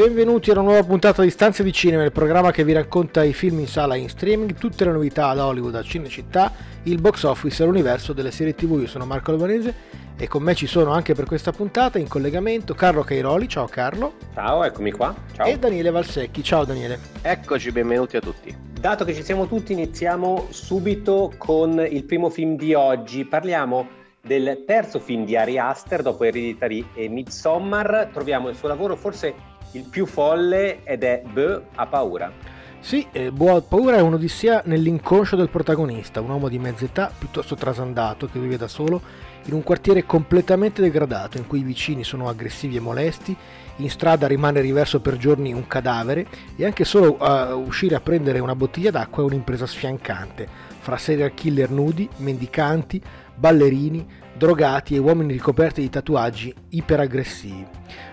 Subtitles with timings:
[0.00, 3.34] Benvenuti a una nuova puntata di Stanze di Cinema, il programma che vi racconta i
[3.34, 6.50] film in sala e in streaming, tutte le novità da Hollywood a Cinecittà,
[6.84, 8.80] il box office e l'universo delle serie TV.
[8.80, 9.74] Io sono Marco Albanese
[10.16, 14.14] e con me ci sono anche per questa puntata in collegamento Carlo Cairoli, ciao Carlo.
[14.32, 15.14] Ciao, eccomi qua.
[15.34, 15.46] Ciao.
[15.46, 16.98] E Daniele Valsecchi, ciao Daniele.
[17.20, 18.56] Eccoci, benvenuti a tutti.
[18.80, 23.26] Dato che ci siamo tutti, iniziamo subito con il primo film di oggi.
[23.26, 23.86] Parliamo
[24.22, 28.08] del terzo film di Ari Aster dopo Hereditary e Midsommar.
[28.14, 32.32] Troviamo il suo lavoro forse il più folle ed è Bö ha paura.
[32.80, 37.12] Sì, eh, Bo ha paura è un'odissia nell'inconscio del protagonista, un uomo di mezza età
[37.16, 42.04] piuttosto trasandato che vive da solo in un quartiere completamente degradato in cui i vicini
[42.04, 43.36] sono aggressivi e molesti,
[43.76, 48.38] in strada rimane riverso per giorni un cadavere e anche solo uh, uscire a prendere
[48.38, 50.46] una bottiglia d'acqua è un'impresa sfiancante,
[50.80, 53.00] fra serial killer nudi, mendicanti,
[53.34, 54.06] ballerini,
[54.40, 57.66] drogati e uomini ricoperti di tatuaggi iperaggressivi.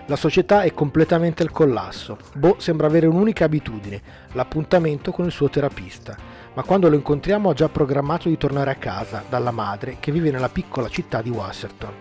[0.08, 2.18] La società è completamente al collasso.
[2.34, 6.14] Bo sembra avere un'unica abitudine, l'appuntamento con il suo terapista,
[6.52, 10.30] ma quando lo incontriamo ha già programmato di tornare a casa dalla madre che vive
[10.30, 11.94] nella piccola città di Wasserton.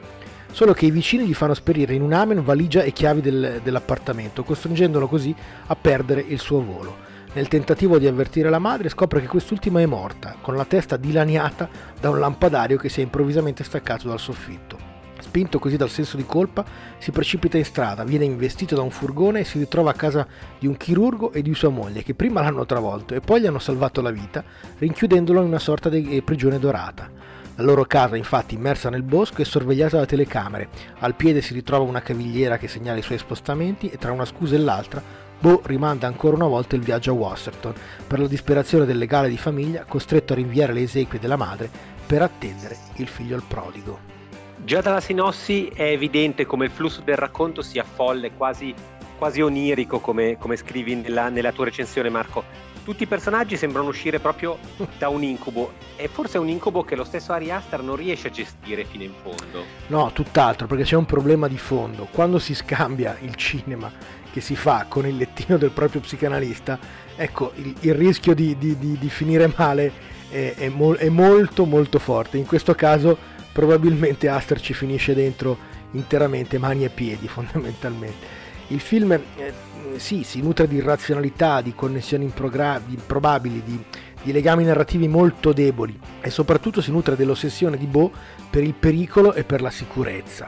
[0.52, 4.44] Solo che i vicini gli fanno sperire in un amen valigia e chiavi del, dell'appartamento,
[4.44, 5.33] costringendolo così
[5.67, 7.07] a perdere il suo volo.
[7.33, 11.70] Nel tentativo di avvertire la madre scopre che quest'ultima è morta, con la testa dilaniata
[12.00, 14.95] da un lampadario che si è improvvisamente staccato dal soffitto.
[15.20, 16.66] Spinto così dal senso di colpa,
[16.98, 20.25] si precipita in strada, viene investito da un furgone e si ritrova a casa
[20.58, 23.59] di un chirurgo e di sua moglie che prima l'hanno travolto e poi gli hanno
[23.59, 24.44] salvato la vita,
[24.78, 27.10] rinchiudendolo in una sorta di prigione dorata.
[27.55, 30.70] La loro casa, infatti, immersa nel bosco, è sorvegliata da telecamere.
[30.99, 34.55] Al piede si ritrova una cavigliera che segnala i suoi spostamenti e tra una scusa
[34.55, 37.73] e l'altra Bo rimanda ancora una volta il viaggio a Wasserton
[38.08, 41.70] per la disperazione del legale di famiglia costretto a rinviare le esequie della madre
[42.08, 44.15] per attendere il figlio al prodigo.
[44.64, 48.73] Già dalla sinossi è evidente come il flusso del racconto sia folle, quasi,
[49.17, 52.43] quasi onirico, come, come scrivi nella, nella tua recensione Marco.
[52.83, 54.58] Tutti i personaggi sembrano uscire proprio
[54.98, 58.30] da un incubo e forse è un incubo che lo stesso Ari Aster non riesce
[58.30, 59.65] a gestire fino in fondo.
[59.87, 62.08] No, tutt'altro, perché c'è un problema di fondo.
[62.11, 63.92] Quando si scambia il cinema
[64.37, 66.77] che si fa con il lettino del proprio psicanalista,
[67.15, 69.92] ecco, il, il rischio di, di, di, di, finire male
[70.30, 72.37] è, è, mo- è, molto molto forte.
[72.37, 73.17] In questo caso
[73.52, 75.58] probabilmente Aster ci finisce dentro
[75.93, 78.45] interamente mani e piedi fondamentalmente.
[78.67, 79.53] Il film eh,
[79.95, 83.83] sì, si nutre di irrazionalità, di connessioni improgra- improbabili, di,
[84.21, 88.11] di legami narrativi molto deboli e soprattutto si nutre dell'ossessione di Bo
[88.52, 90.48] per il pericolo e per la sicurezza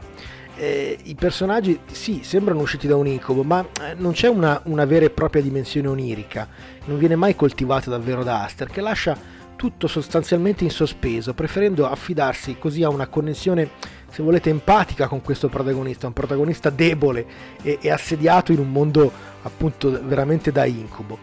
[0.59, 4.83] eh, i personaggi sì, sembrano usciti da un incubo, ma eh, non c'è una, una,
[4.83, 6.47] vera e propria dimensione onirica,
[6.85, 9.17] non viene mai coltivata davvero da Aster, che lascia
[9.55, 13.69] tutto sostanzialmente in sospeso, preferendo affidarsi così a una connessione,
[14.09, 17.25] se volete, empatica con questo protagonista, un protagonista debole
[17.61, 19.09] e, e assediato in un mondo
[19.43, 21.19] appunto veramente da incubo.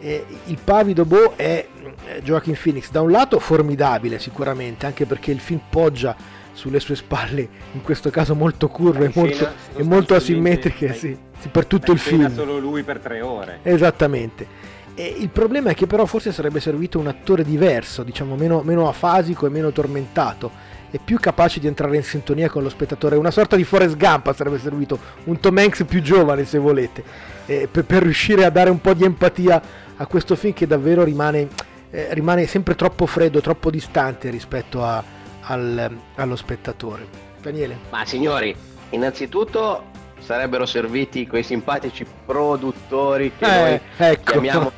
[0.00, 1.66] Eh, il pavido Bo è
[2.06, 6.16] eh, Joaquin Phoenix, da un lato formidabile sicuramente, anche perché il film poggia
[6.58, 11.48] sulle sue spalle, in questo caso molto curve e molto, e molto asimmetriche, sì, sì,
[11.50, 12.34] per tutto il film.
[12.34, 13.60] solo lui per tre ore.
[13.62, 14.66] Esattamente.
[14.96, 18.88] E il problema è che però forse sarebbe servito un attore diverso, diciamo meno, meno
[18.88, 20.50] afasico e meno tormentato
[20.90, 23.14] e più capace di entrare in sintonia con lo spettatore.
[23.14, 27.04] Una sorta di Forrest Gump sarebbe servito, un Tom Hanks più giovane se volete,
[27.46, 29.62] eh, per, per, riuscire a dare un po' di empatia
[29.96, 31.46] a questo film che davvero rimane,
[31.90, 35.04] eh, rimane sempre troppo freddo, troppo distante rispetto a,
[35.48, 37.06] al, allo spettatore.
[37.40, 37.78] Daniele.
[37.90, 38.54] Ma signori,
[38.90, 39.84] innanzitutto
[40.18, 44.32] sarebbero serviti quei simpatici produttori che eh, noi ecco.
[44.32, 44.72] chiamiamo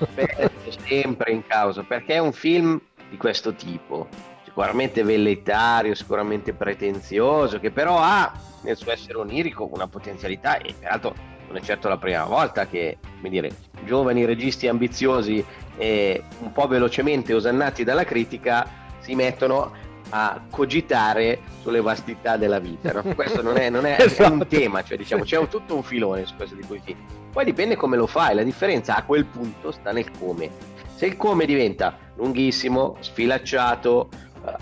[0.87, 4.09] sempre in causa, perché è un film di questo tipo,
[4.45, 8.33] sicuramente velleitario, sicuramente pretenzioso, che però ha
[8.63, 11.15] nel suo essere onirico una potenzialità e peraltro
[11.49, 13.51] non è certo la prima volta che, come dire,
[13.85, 15.45] giovani registi ambiziosi
[15.77, 18.65] e un po' velocemente osannati dalla critica
[19.01, 19.73] si mettono
[20.11, 22.93] a cogitare sulle vastità della vita.
[22.93, 23.03] No?
[23.15, 24.23] Questo non, è, non è, esatto.
[24.23, 26.99] è, un tema, cioè diciamo, c'è un, tutto un filone su questo di cui film.
[27.33, 30.51] Poi dipende come lo fai, la differenza a quel punto sta nel come.
[30.95, 34.09] Se il come diventa lunghissimo, sfilacciato,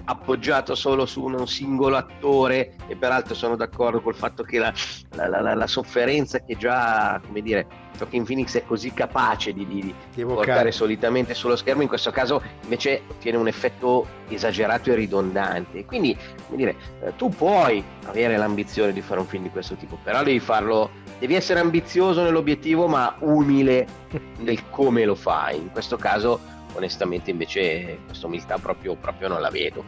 [0.04, 4.72] appoggiato solo su un singolo attore e peraltro sono d'accordo col fatto che la,
[5.10, 7.66] la, la, la sofferenza che già, come dire,
[7.96, 12.42] Joaquin Phoenix è così capace di, di, di portare solitamente sullo schermo, in questo caso
[12.62, 15.84] invece ottiene un effetto esagerato e ridondante.
[15.84, 16.16] Quindi,
[16.46, 20.22] come dire, eh, tu puoi avere l'ambizione di fare un film di questo tipo, però
[20.22, 23.86] devi farlo, devi essere ambizioso nell'obiettivo ma umile
[24.38, 25.56] nel come lo fai.
[25.56, 29.84] In questo caso onestamente invece questa umiltà proprio, proprio non la vedo.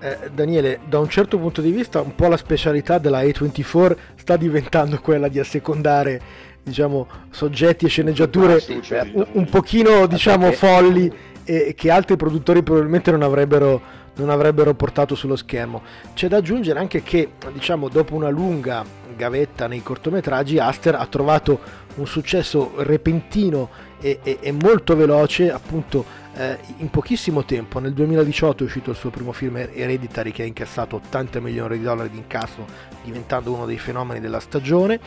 [0.00, 4.36] Eh, Daniele, da un certo punto di vista un po' la specialità della A24 sta
[4.36, 6.20] diventando quella di assecondare
[6.62, 9.18] diciamo, soggetti e sceneggiature sì, certo.
[9.18, 11.12] un, un, pochino diciamo, folli
[11.44, 13.80] e che altri produttori probabilmente non avrebbero,
[14.16, 15.82] non avrebbero portato sullo schermo.
[16.14, 18.84] C'è da aggiungere anche che diciamo, dopo una lunga
[19.14, 21.60] gavetta nei cortometraggi Aster ha trovato
[21.96, 23.68] un successo repentino
[24.00, 28.96] e, e, e molto veloce appunto eh, in pochissimo tempo, nel 2018 è uscito il
[28.96, 32.66] suo primo film Hereditary che ha incassato 80 milioni di dollari di incasso,
[33.04, 34.98] diventando uno dei fenomeni della stagione.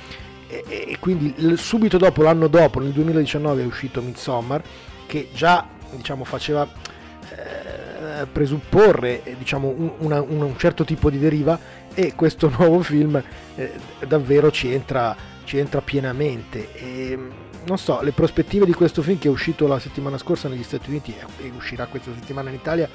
[0.48, 4.64] E, e quindi subito dopo, l'anno dopo, nel 2019 è uscito Midsommar,
[5.06, 11.60] che già diciamo, faceva eh, presupporre diciamo, un, una, un, certo tipo di deriva
[11.94, 13.22] e questo nuovo film
[13.56, 13.72] eh,
[14.08, 15.14] davvero ci entra,
[15.44, 16.74] ci entra pienamente.
[16.74, 17.20] E,
[17.68, 20.90] non so, le prospettive di questo film che è uscito la settimana scorsa negli Stati
[20.90, 22.90] Uniti e uscirà questa settimana in Italia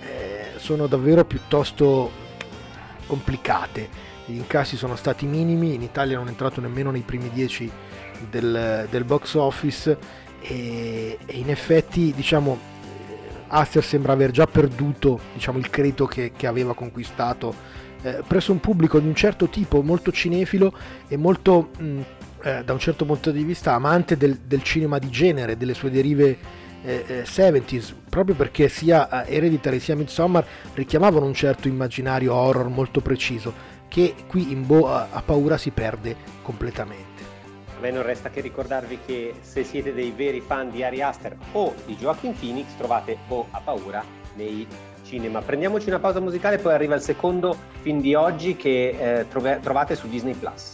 [0.00, 2.10] eh, sono davvero piuttosto
[3.06, 4.10] complicate.
[4.24, 7.70] Gli incassi sono stati minimi, in Italia non è entrato nemmeno nei primi dieci
[8.30, 9.98] del, del box office
[10.40, 12.70] e, e, in effetti diciamo
[13.48, 17.54] Aster sembra aver già perduto diciamo, il credito che, che aveva conquistato
[18.02, 20.72] eh, presso un pubblico di un certo tipo molto cinefilo
[21.08, 22.00] e molto mh,
[22.42, 25.90] eh, da un certo punto di vista amante del, del cinema di genere, delle sue
[25.90, 30.44] derive eh, eh, 70s, proprio perché sia eh, Hereditary sia Midsommar
[30.74, 33.52] richiamavano un certo immaginario horror molto preciso,
[33.88, 37.10] che qui in Bo a, paura si perde completamente.
[37.76, 41.36] A me non resta che ricordarvi che se siete dei veri fan di Ari Aster
[41.52, 44.04] o di Joaquin Phoenix trovate Bo a paura
[44.34, 44.66] nei
[45.04, 45.40] cinema.
[45.42, 50.08] Prendiamoci una pausa musicale, poi arriva il secondo film di oggi che eh, trovate su
[50.08, 50.71] Disney Plus.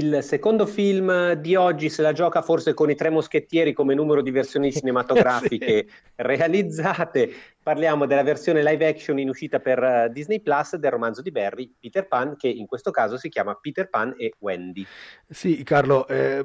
[0.00, 4.22] Il secondo film di oggi se la gioca forse con i tre moschettieri come numero
[4.22, 5.94] di versioni cinematografiche sì.
[6.16, 7.30] realizzate.
[7.62, 11.70] Parliamo della versione live action in uscita per eh, Disney Plus del romanzo di Barry,
[11.78, 14.86] Peter Pan, che in questo caso si chiama Peter Pan e Wendy.
[15.28, 16.42] Sì, Carlo, eh,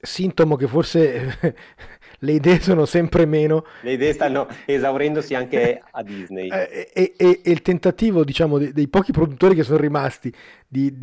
[0.00, 1.38] sintomo che forse
[2.20, 3.64] le idee sono sempre meno.
[3.80, 6.48] Le idee stanno esaurendosi anche a Disney.
[6.48, 10.32] Eh, e, e, e, il tentativo, diciamo, dei, dei, pochi produttori che sono rimasti
[10.68, 10.96] di,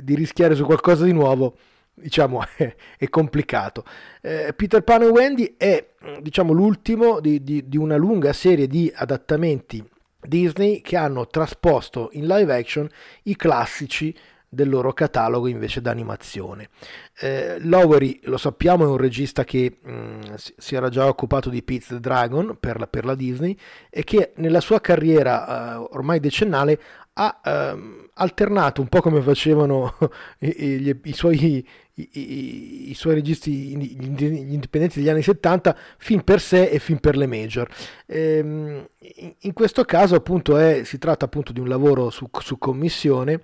[0.00, 1.56] di rischiare su qualcosa di nuovo
[2.00, 3.84] diciamo è, è complicato.
[4.20, 5.86] Eh, Peter Pan e Wendy è
[6.20, 9.84] diciamo l'ultimo di, di, di, una lunga serie di adattamenti
[10.20, 12.88] Disney che hanno trasposto in live action
[13.24, 14.14] i classici
[14.50, 16.70] del loro catalogo invece d'animazione.
[17.18, 20.20] Eh, Lowery, lo sappiamo, è un regista che mh, mm,
[20.56, 23.56] si era già occupato di Pete the Dragon per la, per la Disney
[23.90, 26.80] e che nella sua carriera eh, ormai decennale
[27.14, 29.96] ha ehm, alternato un po' come facevano
[30.40, 36.64] i, i, i, suoi, i, suoi, registi, gli indipendenti degli anni 70, film per sé
[36.64, 37.68] e film per le major.
[38.06, 42.58] Ehm, in, in, questo caso appunto è, si tratta appunto di un lavoro su, su
[42.58, 43.40] commissione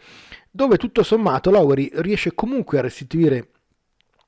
[0.51, 3.49] dove tutto sommato Lowery riesce comunque a restituire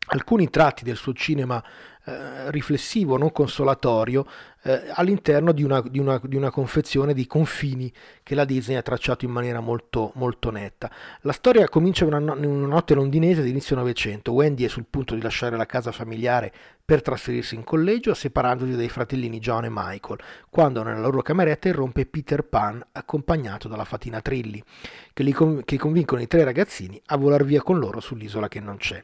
[0.09, 1.63] alcuni tratti del suo cinema
[2.05, 4.27] eh, riflessivo, non consolatorio,
[4.67, 7.93] eh, all'interno di una, di, una, di una, confezione di confini
[8.25, 10.91] che la Disney ha tracciato in maniera molto, molto netta.
[11.21, 14.33] La storia comincia in una, una notte londinese di inizio Novecento.
[14.33, 16.53] Wendy è sul punto di lasciare la casa familiare
[16.85, 20.21] per trasferirsi in collegio, separandosi dai fratellini John e Michael,
[20.51, 24.63] quando nella loro cameretta irrompe Peter Pan accompagnato dalla fatina Trilli,
[25.13, 28.77] che, li, che convincono i tre ragazzini a volar via con loro sull'isola che non
[28.77, 29.03] c'è.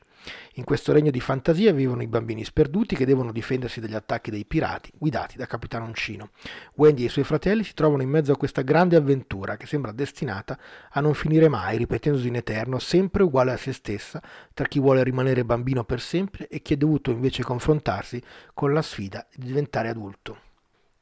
[0.55, 4.45] In questo regno di fantasia vivono i bambini sperduti che devono difendersi dagli attacchi dei
[4.45, 6.31] pirati, guidati da Capitano Uncino.
[6.77, 9.93] Wendy e i suoi fratelli si trovano in mezzo a questa grande avventura che sembra
[9.93, 10.59] destinata
[10.93, 14.23] a non finire mai, ripetendosi in eterno, sempre uguale a se stessa,
[14.55, 18.23] tra chi vuole rimanere bambino per sempre e chi è dovuto invece confrontarsi
[18.55, 20.39] con la sfida di diventare adulto.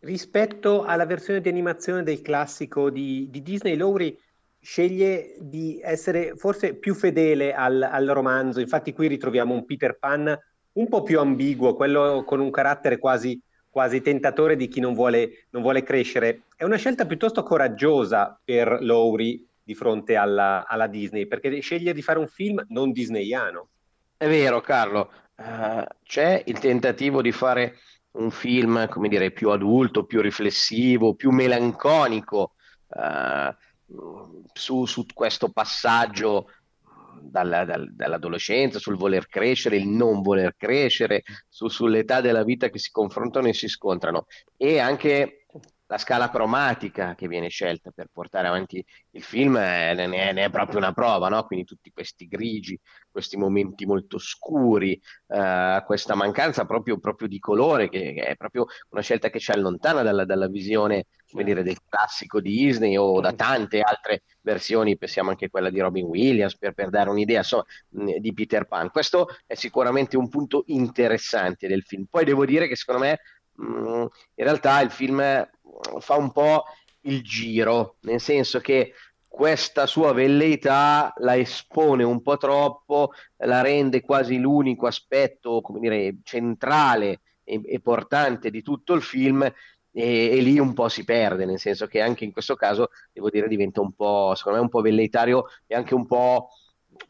[0.00, 4.18] Rispetto alla versione di animazione del classico di, di Disney, Lowry
[4.58, 8.58] sceglie di essere forse più fedele al, al, romanzo.
[8.58, 10.36] Infatti, qui ritroviamo un Peter Pan
[10.72, 13.40] un po' più ambiguo, quello con un carattere quasi,
[13.70, 16.42] quasi tentatore di chi non vuole, non vuole, crescere.
[16.56, 22.02] È una scelta piuttosto coraggiosa per Lowry di fronte alla, alla, Disney, perché sceglie di
[22.02, 23.68] fare un film non disneyano.
[24.16, 25.10] È vero, Carlo.
[25.36, 27.78] Uh, c'è il tentativo di fare
[28.12, 32.54] un film, come dire, più adulto, più riflessivo, più melanconico.
[32.88, 33.54] Uh,
[34.52, 36.50] su, su questo passaggio
[37.22, 42.78] dalla, dal, dall'adolescenza, sul voler crescere, il non voler crescere, su, sull'età della vita che
[42.78, 44.26] si confrontano e si scontrano.
[44.56, 45.39] E anche
[45.90, 50.44] la scala cromatica che viene scelta per portare avanti il film eh, ne, è, ne,
[50.44, 51.44] è, proprio una prova, no?
[51.44, 52.78] quindi tutti questi grigi,
[53.10, 54.92] questi momenti molto scuri,
[55.26, 59.50] eh, questa mancanza proprio, proprio di colore, che, che, è proprio una scelta che ci
[59.50, 64.96] allontana dalla, dalla visione come dire, del classico di Disney o da tante altre versioni,
[64.96, 68.90] pensiamo anche a quella di Robin Williams, per, per dare un'idea insomma, di Peter Pan.
[68.90, 72.04] Questo è sicuramente un punto interessante del film.
[72.08, 73.18] Poi devo dire che secondo me
[73.60, 75.20] mh, in realtà il film
[75.98, 76.64] fa un po'
[77.02, 78.92] il giro, nel senso che
[79.26, 86.16] questa sua velleità la espone un po' troppo, la rende quasi l'unico aspetto, come dire,
[86.24, 89.54] centrale e, e portante di tutto il film e,
[89.92, 93.48] e, lì un po' si perde, nel senso che anche in questo caso, devo dire,
[93.48, 96.50] diventa un po', secondo me, un po' velleitario e anche un po'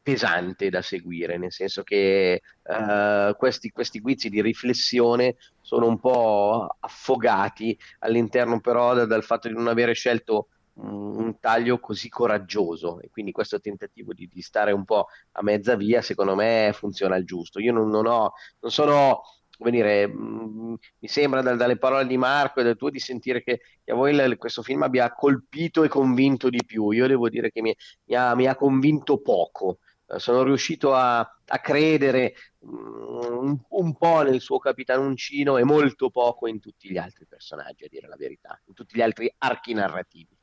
[0.02, 6.76] pesante da seguire, nel senso che uh, questi, questi guizzi di riflessione sono un po'
[6.80, 10.48] affogati all'interno però da, dal fatto di non avere scelto
[10.82, 15.76] un taglio così coraggioso e quindi questo tentativo di, di, stare un po' a mezza
[15.76, 17.60] via secondo me funziona al giusto.
[17.60, 19.20] Io non, non, ho, non sono
[19.60, 23.42] come dire, mh, mi sembra da, dalle parole di Marco e dal tuo di sentire
[23.42, 26.90] che, che a voi l- questo film abbia colpito e convinto di più.
[26.92, 29.80] Io devo dire che mi, mi, ha, mi ha, convinto poco.
[30.06, 35.64] Uh, sono riuscito a, a credere mh, un, un, po' nel suo capitano Uncino e
[35.64, 39.32] molto poco in tutti gli altri personaggi, a dire la verità, in tutti gli altri
[39.38, 40.36] archi narrativi.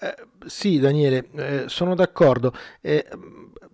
[0.00, 0.14] Eh,
[0.46, 2.54] sì, Daniele, eh, sono d'accordo.
[2.80, 3.06] Eh,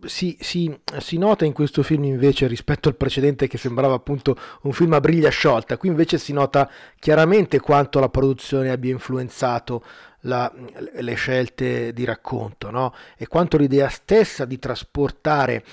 [0.05, 4.73] si, si, si, nota in questo film invece rispetto al precedente che sembrava appunto un
[4.73, 9.83] film a briglia sciolta, qui invece si nota chiaramente quanto la produzione abbia influenzato
[10.23, 10.53] la,
[10.95, 12.93] le scelte di racconto no?
[13.17, 15.65] e quanto l'idea stessa di trasportare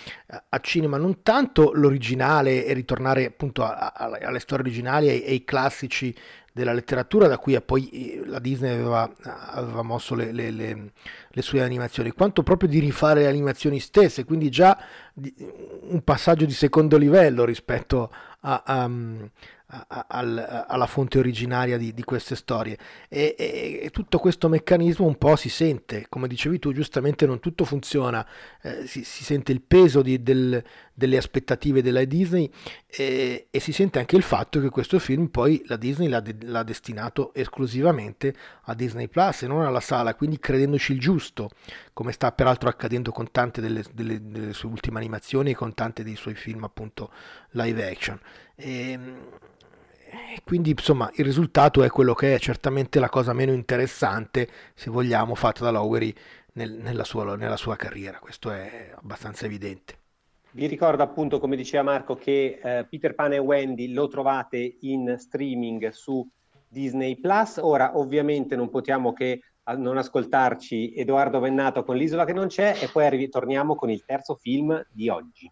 [0.50, 5.44] a cinema non tanto l'originale e ritornare appunto a, a, alle storie originali e ai
[5.44, 6.16] classici
[6.56, 10.92] della letteratura da cui poi eh, la Disney aveva, aveva mosso le, le, le,
[11.28, 14.82] le, sue animazioni, quanto proprio di rifare le animazioni stesse, quindi già
[15.16, 18.10] un passaggio di secondo livello rispetto
[18.40, 18.90] a, a,
[19.68, 22.78] al, alla fonte originaria di, di queste storie
[23.10, 27.40] e, e, e, tutto questo meccanismo un po' si sente, come dicevi tu giustamente non
[27.40, 28.26] tutto funziona,
[28.62, 32.50] eh, si, si, sente il peso di, del, delle aspettative della Disney
[32.86, 36.36] e, e, si sente anche il fatto che questo film poi la Disney l'ha, de,
[36.42, 41.50] l'ha destinato esclusivamente a Disney Plus e non alla sala, quindi credendoci il giusto,
[41.92, 46.04] come sta peraltro accadendo con tante delle, delle, delle sue ultime animazioni e con tanti
[46.04, 47.12] dei suoi film appunto
[47.52, 48.20] live action.
[48.56, 49.18] E, ehm,
[50.36, 54.90] e quindi insomma il risultato è quello che è certamente la cosa meno interessante, se
[54.90, 56.14] vogliamo, fatta da Lowery
[56.54, 59.98] nel, nella, sua, nella sua carriera, questo è abbastanza evidente.
[60.52, 65.16] Vi ricordo appunto, come diceva Marco, che eh, Peter Pan e Wendy lo trovate in
[65.18, 66.26] streaming su
[66.70, 67.58] Disney Plus.
[67.62, 69.42] Ora, ovviamente, non possiamo che
[69.76, 74.36] non ascoltarci Edoardo Vennato con L'isola che non c'è e poi ritorniamo con il terzo
[74.36, 75.52] film di oggi.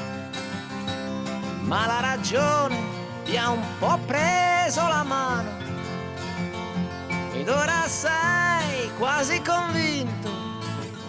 [1.71, 2.75] ma la ragione
[3.23, 5.49] ti ha un po' preso la mano.
[7.31, 10.29] Ed ora sei quasi convinto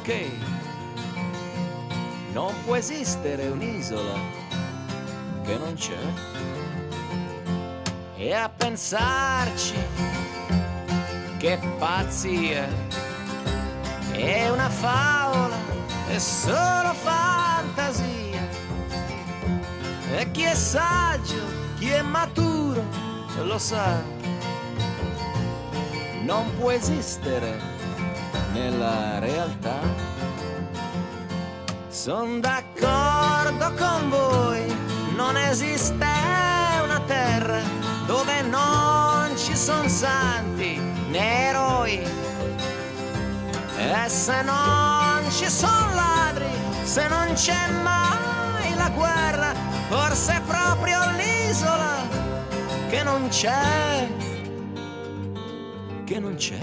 [0.02, 0.30] che
[2.32, 4.14] non può esistere un'isola
[5.42, 5.98] che non c'è.
[8.14, 9.74] E a pensarci
[11.38, 12.68] che pazzia.
[14.12, 15.56] È una favola
[16.06, 17.51] è solo fantasia
[20.18, 21.40] e chi è saggio,
[21.78, 22.82] chi è maturo,
[23.42, 24.00] lo sa.
[26.22, 27.58] Non può esistere
[28.52, 29.78] nella realtà.
[31.88, 34.76] Sono d'accordo con voi,
[35.16, 36.06] non esiste
[36.82, 37.60] una terra
[38.06, 42.02] dove non ci sono santi né eroi.
[43.76, 46.46] E se non ci sono ladri,
[46.84, 49.61] se non c'è mai la guerra,
[49.92, 51.96] forse è proprio l'isola
[52.88, 54.08] che non c'è,
[56.04, 56.58] che non c'è,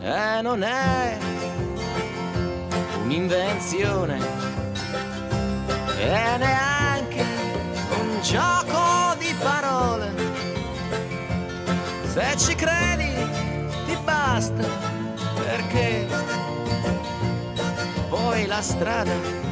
[0.00, 1.18] e non è
[3.02, 4.18] un'invenzione
[5.98, 7.24] e neanche
[8.00, 10.14] un gioco di parole.
[12.06, 13.12] Se ci credi
[13.84, 14.64] ti basta
[15.34, 16.06] perché
[18.08, 19.51] poi la strada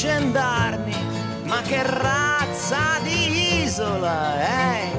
[0.00, 0.94] gendarmi,
[1.44, 4.90] ma che razza di isola è?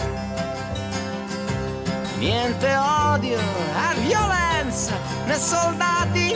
[2.20, 4.94] Niente odio e violenza,
[5.26, 6.36] né soldati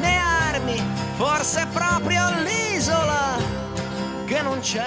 [0.00, 0.76] né armi,
[1.16, 3.36] forse proprio l'isola
[4.26, 4.84] che non c'è.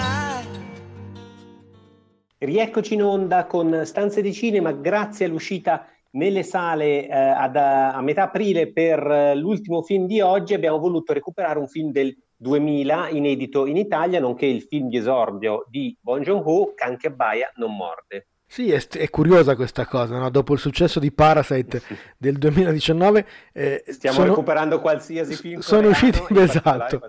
[2.37, 8.23] Rieccoci in onda con Stanze di Cinema, grazie all'uscita nelle sale eh, ad, a metà
[8.23, 13.65] aprile per eh, l'ultimo film di oggi abbiamo voluto recuperare un film del 2000 inedito
[13.65, 18.27] in Italia, nonché il film di esordio di Bong Joon-ho, Can che Baia non morde.
[18.51, 20.27] Sì, è, è, curiosa questa cosa, no?
[20.31, 21.83] dopo il successo di Parasite
[22.17, 26.99] del 2019 eh, stiamo sono, recuperando qualsiasi film sono usciti, esatto,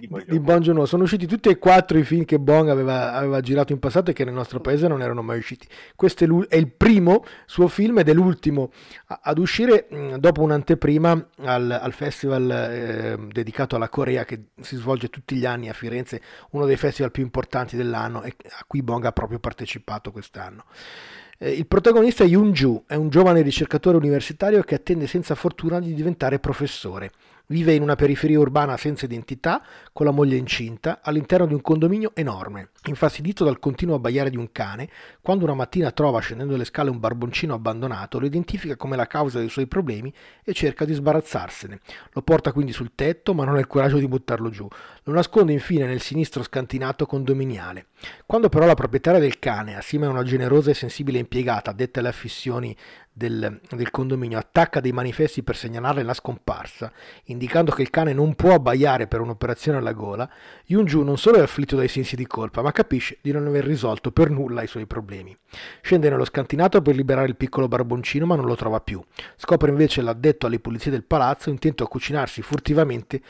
[0.00, 0.86] di, di Bon Joon-ho.
[0.86, 4.14] sono usciti tutti e quattro i film che Bong aveva, aveva, girato in passato e
[4.14, 5.68] che nel nostro paese non erano mai usciti.
[5.94, 8.72] Questo è, è il primo suo film ed è l'ultimo
[9.06, 15.08] ad uscire mh, dopo un'anteprima al, al festival eh, dedicato alla Corea che si svolge
[15.08, 19.04] tutti gli anni a Firenze, uno dei festival più importanti dell'anno e a cui Bong
[19.04, 20.64] ha proprio partecipato quest'anno.
[21.38, 25.80] Eh, il protagonista è Yoon Ju, è un giovane ricercatore universitario che attende senza fortuna
[25.80, 27.10] di diventare professore.
[27.50, 29.60] Vive in una periferia urbana senza identità,
[29.92, 32.68] con la moglie incinta, all'interno di un condominio enorme.
[32.84, 34.88] Infastidito dal continuo abbaiare di un cane,
[35.20, 39.40] quando una mattina trova scendendo le scale un barboncino abbandonato, lo identifica come la causa
[39.40, 40.14] dei suoi problemi
[40.44, 41.80] e cerca di sbarazzarsene.
[42.12, 44.68] Lo porta quindi sul tetto, ma non ha il coraggio di buttarlo giù.
[45.04, 47.86] Lo nasconde infine nel sinistro scantinato condominiale.
[48.26, 52.08] Quando però la proprietaria del cane, assieme a una generosa e sensibile impiegata addetta alle
[52.08, 52.76] affissioni
[53.12, 56.92] del, del, condominio attacca dei manifesti per segnalarle la scomparsa,
[57.24, 60.30] indicando che il cane non può abbaiare per un'operazione alla gola,
[60.66, 64.12] Yunju non solo è afflitto dai sensi di colpa, ma capisce di non aver risolto
[64.12, 65.36] per nulla i suoi problemi.
[65.82, 69.02] Scende nello scantinato per liberare il piccolo barboncino, ma non lo trova più.
[69.36, 73.20] Scopre invece l'addetto alle pulizie del palazzo, intento a cucinarsi furtivamente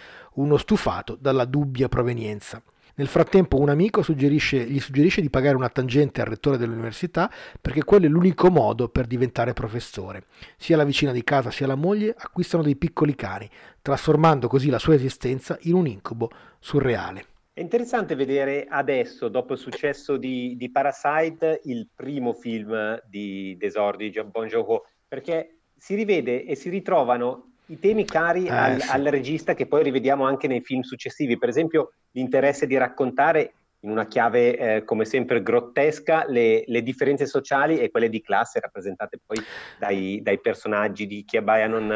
[0.40, 2.62] uno stufato dalla dubbia provenienza.
[2.94, 7.83] Nel frattempo un amico suggerisce, gli suggerisce di pagare una tangente al rettore dell'università perché
[7.85, 10.24] quello è l'unico modo per diventare professore.
[10.57, 13.48] Sia la vicina di casa sia la moglie acquistano dei piccoli cani,
[13.81, 17.24] trasformando così la sua esistenza in un incubo surreale.
[17.53, 24.11] È interessante vedere adesso, dopo il successo di, di Parasite, il primo film di Desordi
[24.11, 28.90] di Bon Joon-ho, perché si rivede e si ritrovano i temi cari eh, al, sì.
[28.90, 31.38] al, regista che poi rivediamo anche nei film successivi.
[31.38, 33.52] Per esempio, l'interesse di raccontare
[33.83, 38.61] in una chiave eh, come sempre grottesca le, le, differenze sociali e quelle di classe
[38.61, 39.38] rappresentate poi
[39.78, 41.90] dai, dai personaggi di Chi abbaia non,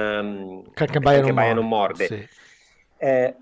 [0.75, 2.07] abbaia non, morde.
[2.07, 2.29] Sì.
[2.97, 3.37] Eh,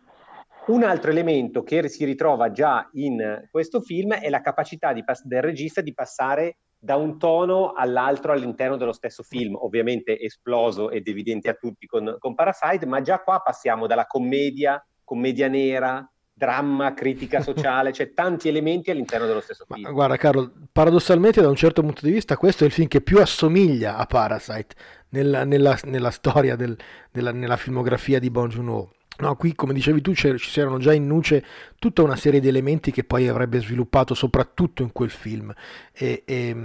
[0.67, 5.43] un altro elemento che si ritrova già in questo film è la capacità pass- del
[5.43, 11.49] regista di passare da un tono all'altro all'interno dello stesso film, ovviamente esploso ed evidente
[11.49, 17.39] a tutti con, con Parasite, ma già qua passiamo dalla commedia, commedia nera, dramma, critica
[17.41, 19.81] sociale, c'è tanti elementi all'interno dello stesso film.
[19.81, 23.01] Ma guarda Carlo, paradossalmente da un certo punto di vista questo è il film che
[23.01, 24.75] più assomiglia a Parasite
[25.11, 26.77] nella, nella, nella storia, del,
[27.13, 28.91] della, nella filmografia di Bon Joon-ho.
[29.23, 31.45] No, qui come dicevi tu ci c'erano già in nuce
[31.79, 35.55] tutta una serie di elementi che poi avrebbe sviluppato soprattutto in quel film
[35.93, 36.57] e, e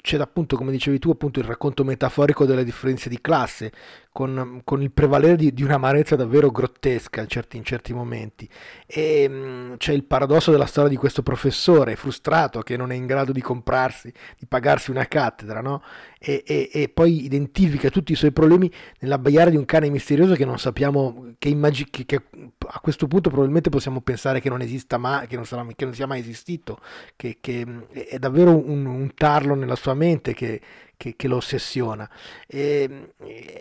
[0.00, 3.72] c'è appunto come dicevi tu appunto il racconto metaforico delle differenze di classe
[4.12, 8.48] con, con il prevalere di, di, un'amarezza davvero grottesca in certi, in certi momenti.
[8.86, 12.94] E mh, mm, c'è il paradosso della storia di questo professore frustrato che non è
[12.94, 15.82] in grado di comprarsi, di pagarsi una cattedra, no?
[16.28, 20.44] E, e, e, poi identifica tutti i suoi problemi nell'abbaiare di un cane misterioso che
[20.44, 22.20] non sappiamo, che, immag- che, che
[22.66, 25.94] a questo punto probabilmente possiamo pensare che non esista mai, che non, sarà, che non
[25.94, 26.80] sia mai esistito,
[27.14, 30.60] che, mm, è davvero un, un tarlo nella sua mente che,
[30.96, 32.08] che, che lo ossessiona.
[32.46, 33.12] E,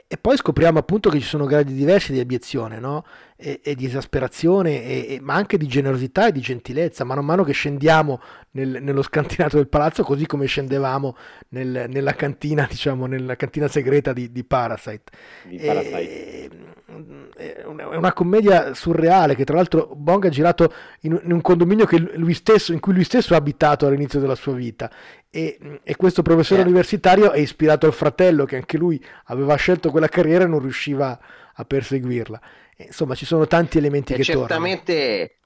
[0.07, 3.05] e, poi scopriamo appunto che ci sono gradi diversi di abiezione, no?
[3.35, 7.03] e, e, di esasperazione, e, ma anche di generosità e di gentilezza.
[7.03, 8.21] Man mano che scendiamo
[8.51, 11.15] nel, nello scantinato del palazzo, così come scendevamo
[11.49, 15.11] nel, nella cantina, diciamo, nella cantina segreta di, di Parasite.
[15.43, 16.74] Di Parasite.
[17.35, 20.71] È una commedia surreale che tra l'altro Bong ha girato
[21.01, 21.87] in, un condominio
[22.33, 24.91] stesso, in cui lui stesso ha abitato all'inizio della sua vita
[25.31, 26.65] e, e, questo professore eh.
[26.65, 31.19] universitario è ispirato al fratello che anche lui aveva scelto quella carriera e non riusciva
[31.55, 32.39] a perseguirla.
[32.77, 34.93] Insomma, ci sono tanti elementi è che certamente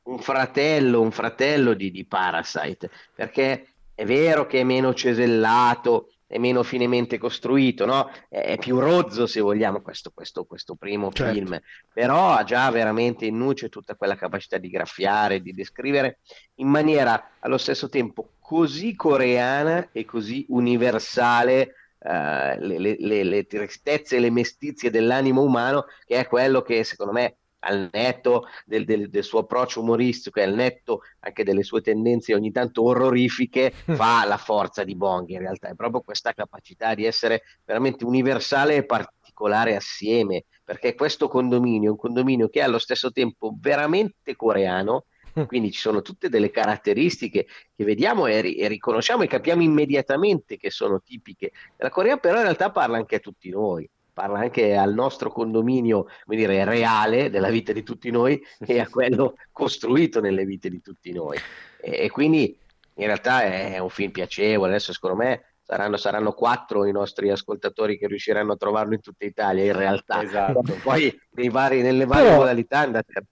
[0.04, 0.17] tornano.
[0.17, 6.38] un fratello, un fratello di, di Parasite, perché è vero che è meno cesellato, è
[6.38, 8.12] meno finemente costruito, no?
[8.30, 11.34] è più rozzo se vogliamo questo, questo, questo primo certo.
[11.34, 11.60] film,
[11.92, 16.20] però ha già veramente in nuce tutta quella capacità di graffiare, di descrivere
[16.56, 24.18] in maniera allo stesso tempo così coreana e così universale uh, le, le, le, tristezze
[24.18, 29.10] e le mestizie dell'animo umano, che è quello che secondo me al netto del, del,
[29.10, 34.26] del, suo approccio umoristico e al netto anche delle sue tendenze ogni tanto orrorifiche, fa
[34.26, 38.86] la forza di Bong in realtà, è proprio questa capacità di essere veramente universale e
[38.86, 45.06] particolare assieme, perché questo condominio è un condominio che è allo stesso tempo veramente coreano,
[45.48, 47.45] quindi ci sono tutte delle caratteristiche
[47.76, 52.38] che vediamo e, ri- e, riconosciamo e capiamo immediatamente che sono tipiche della Corea, però
[52.38, 53.89] in realtà parla anche a tutti noi,
[54.20, 58.90] parla anche al nostro condominio, come dire, reale della vita di tutti noi e a
[58.90, 61.38] quello costruito nelle vite di tutti noi.
[61.80, 62.54] E, e quindi
[62.96, 67.98] in realtà è un film piacevole, adesso secondo me saranno, saranno quattro i nostri ascoltatori
[67.98, 70.64] che riusciranno a trovarlo in tutta Italia in realtà, esatto.
[70.84, 71.18] poi
[71.50, 72.40] vari, nelle varie Però...
[72.40, 73.24] modalità andate a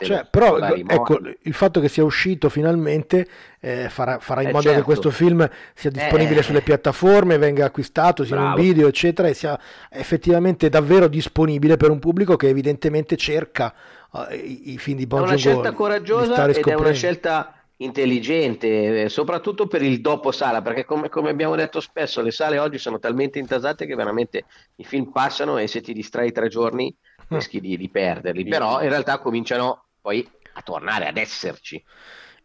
[0.00, 3.26] cioè, però ecco, il fatto che sia uscito finalmente
[3.60, 4.78] eh, farà, farà, in eh modo certo.
[4.78, 8.52] che questo film sia disponibile eh, sulle piattaforme, venga acquistato sia bravo.
[8.52, 9.58] in un video, eccetera, e sia
[9.90, 13.74] effettivamente davvero disponibile per un pubblico che evidentemente cerca
[14.10, 19.04] uh, i, i, film di Bon È una scelta coraggiosa ed è una scelta intelligente,
[19.04, 22.78] eh, soprattutto per il dopo sala, perché come, come, abbiamo detto spesso, le sale oggi
[22.78, 24.44] sono talmente intasate che veramente
[24.76, 26.94] i film passano e se ti distrai tre giorni
[27.28, 31.82] rischi di, di perderli, però in realtà cominciano poi a tornare ad esserci.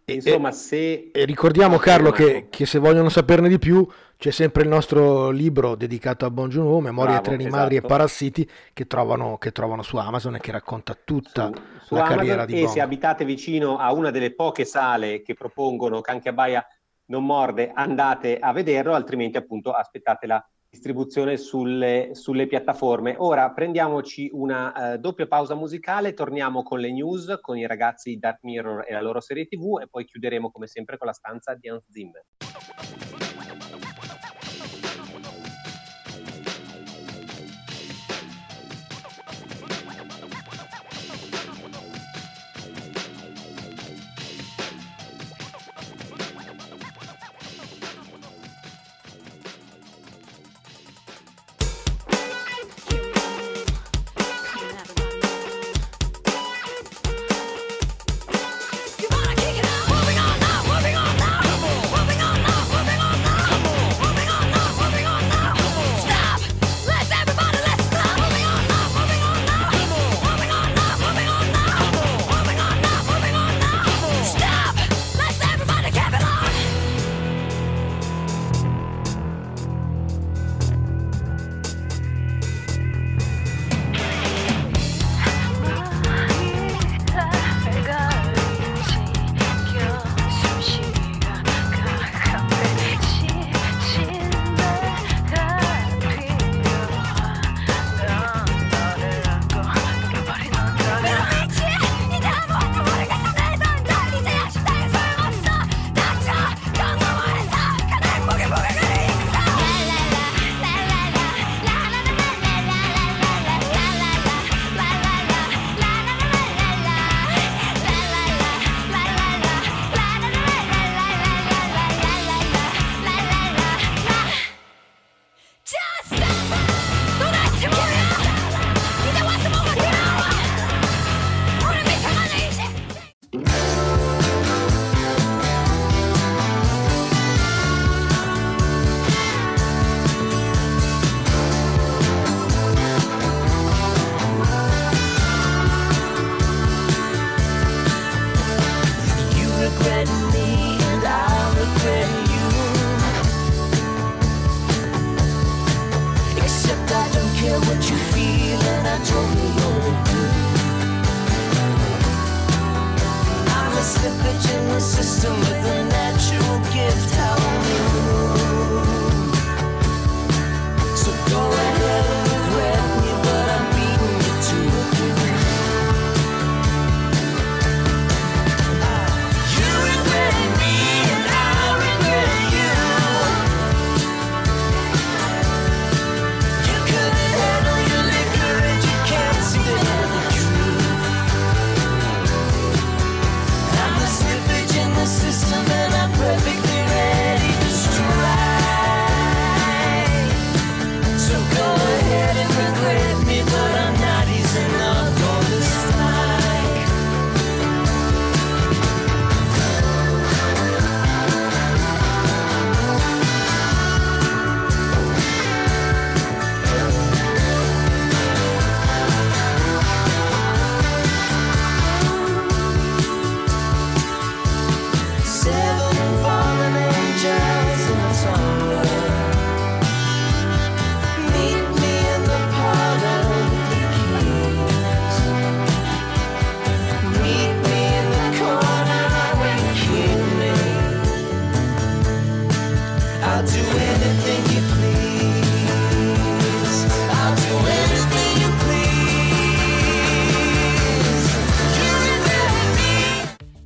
[0.05, 1.11] Insomma, se...
[1.11, 3.87] E ricordiamo Carlo che, che, se vogliono saperne di più
[4.17, 7.57] c'è sempre il nostro libro dedicato a Bon Joon-ho, Memorie, Bravo, treni esatto.
[7.57, 11.53] madri e parassiti, che trovano, che trovano, su Amazon e che racconta tutta su,
[11.85, 12.69] su la Amazon carriera di e Bon.
[12.71, 16.65] se abitate vicino a una delle poche sale che propongono Canche a Baia
[17.05, 23.15] non morde, andate a vederlo, altrimenti appunto aspettate la distribuzione sulle, sulle, piattaforme.
[23.17, 28.19] Ora prendiamoci una uh, doppia pausa musicale, torniamo con le news, con i ragazzi di
[28.19, 31.55] Dark Mirror e la loro serie TV e poi chiuderemo come sempre con la stanza
[31.55, 32.23] di Hans Zimmer.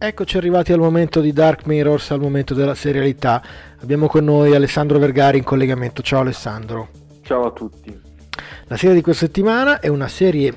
[0.06, 3.42] Eccoci arrivati al momento di Dark Mirrors, al momento della serialità.
[3.80, 6.02] Abbiamo con noi Alessandro Vergari in collegamento.
[6.02, 6.90] Ciao Alessandro.
[7.22, 7.98] Ciao a tutti.
[8.68, 10.54] La serie di questa settimana è una serie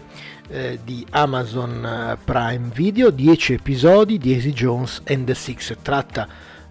[0.48, 5.76] eh, di Amazon eh, Prime Video, 10 episodi di Easy Jones and the Six.
[5.80, 6.26] Tratta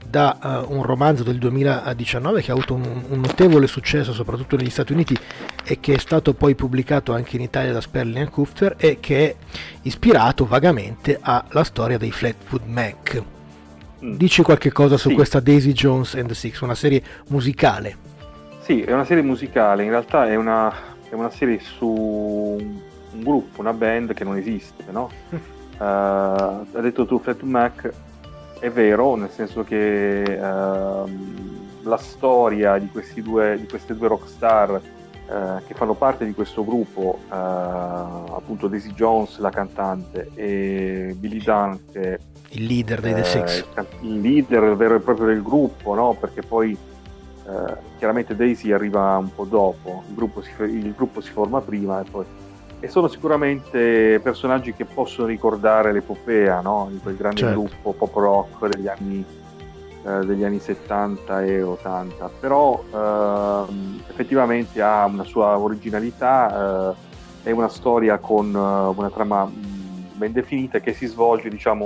[0.08, 4.70] da uh, un romanzo del 2019 che ha avuto un, un, notevole successo soprattutto negli
[4.70, 5.18] Stati Uniti
[5.64, 9.36] e che è stato poi pubblicato anche in Italia da Sperling Kufter e che è
[9.84, 13.24] ispirato vagamente alla storia dei Flatwood Mac.
[14.04, 14.16] Mm.
[14.16, 15.16] Dici qualche cosa su sì.
[15.16, 17.98] questa Daisy Jones and the Six, una serie musicale?
[18.62, 20.74] Sì, è una serie musicale, in realtà è una,
[21.10, 25.10] è una serie su un gruppo, una band che non esiste, no?
[25.30, 25.38] uh,
[25.78, 27.94] ha detto tu Flatwood Mac,
[28.60, 32.90] è vero, nel senso che ehm, la storia di,
[33.22, 34.82] due, di, queste due rockstar
[35.28, 41.42] eh, che fanno parte di questo gruppo, eh, appunto Daisy Jones, la cantante, e Billy
[41.42, 43.66] Dunn, che il leader dei The eh, Six.
[44.02, 46.16] Il leader vero e proprio del gruppo, no?
[46.18, 46.72] perché poi
[47.48, 52.02] eh, chiaramente Daisy arriva un po' dopo, il gruppo si, il gruppo si forma prima
[52.02, 52.26] e poi
[52.80, 56.88] e sono sicuramente personaggi che possono ricordare l'epopea no?
[56.92, 57.62] di quel grande certo.
[57.62, 59.26] gruppo pop rock degli anni,
[60.06, 63.64] eh, degli anni 70 e 80 però eh,
[64.10, 70.32] effettivamente ha una sua originalità eh, è una storia con uh, una trama mm, ben
[70.32, 71.86] definita che si svolge diciamo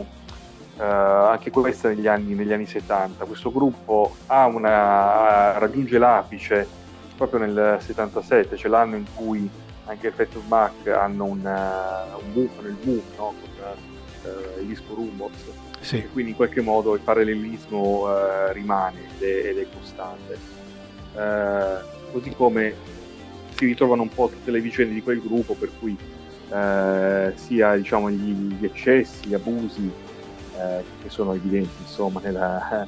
[0.78, 6.66] uh, anche questa negli anni, negli anni 70 questo gruppo una, raggiunge l'apice
[7.18, 9.50] proprio nel 77 cioè l'anno in cui
[9.90, 13.34] anche Effective Mac hanno un, uh, un boom nel boom no?
[13.40, 13.50] con
[14.60, 15.38] il disco Rumors
[15.80, 15.98] sì.
[15.98, 20.58] e quindi in qualche modo il parallelismo uh, rimane ed è, ed è costante
[22.12, 22.74] così come
[23.56, 25.98] si ritrovano un po' tutte le vicende di quel gruppo per cui
[27.36, 29.92] sia diciamo, gli, gli, eccessi, gli abusi
[31.02, 32.88] che sono evidenti insomma nella,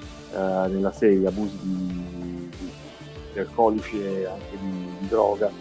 [0.69, 2.71] nella serie, abusi di, di,
[3.33, 5.51] di alcolici e anche di, di droga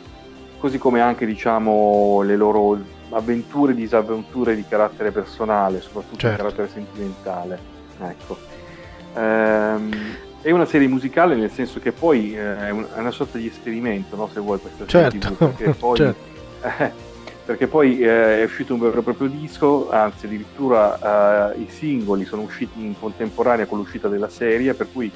[0.60, 2.78] così come anche diciamo, le loro
[3.10, 6.36] avventure e disavventure di carattere personale, soprattutto certo.
[6.36, 7.58] di carattere sentimentale.
[8.00, 8.36] Ecco.
[9.14, 9.90] Ehm,
[10.42, 14.28] è una serie musicale nel senso che poi eh, è, una sorta di esperimento, no?
[14.32, 15.34] se vuoi, questa serie certo.
[15.34, 16.24] TV, perché poi, certo.
[16.62, 16.92] eh,
[17.44, 22.24] perché poi eh, è uscito un vero e proprio disco, anzi addirittura eh, i singoli
[22.26, 25.10] sono usciti in contemporanea con l'uscita della serie, per cui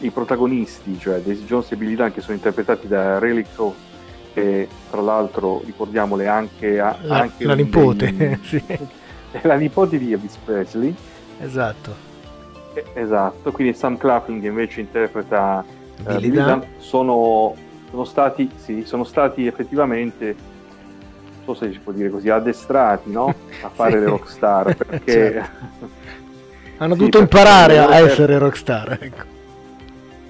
[0.00, 3.90] i protagonisti, cioè Daisy Jones e Billy Dunn, che sono interpretati da Riley Crowe
[4.32, 8.62] che tra l'altro ricordiamole anche, a, la, anche la nipote dei, sì.
[9.42, 10.94] la nipote di Elvis Presley
[11.40, 12.10] esatto
[12.94, 17.54] esatto quindi Sam Claflin che invece interpreta uh, Billy Dunn sono,
[17.90, 20.34] sono, stati sì, sono stati effettivamente
[21.44, 23.26] non so se si può dire così addestrati no?
[23.62, 23.98] a fare sì.
[23.98, 25.68] le rockstar perché certo.
[26.78, 29.31] hanno sì, dovuto imparare a essere rockstar ecco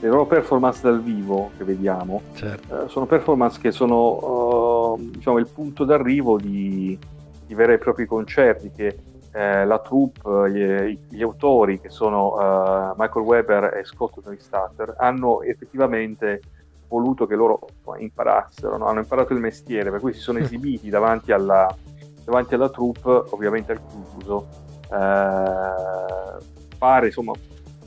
[0.03, 2.85] le loro performance dal vivo che vediamo certo.
[2.85, 6.99] eh, sono performance che sono uh, diciamo, il punto d'arrivo di,
[7.47, 8.99] di, veri e propri concerti che
[9.33, 14.97] eh, la troupe, gli, gli, autori che sono uh, Michael Weber e Scott Tony Starter
[14.99, 16.41] hanno effettivamente
[16.89, 17.61] voluto che loro
[17.97, 18.87] imparassero, no?
[18.87, 21.73] hanno imparato il mestiere, per cui si sono esibiti davanti alla,
[22.25, 24.49] davanti alla troupe, ovviamente al chiuso.
[24.93, 27.33] Eh, pare insomma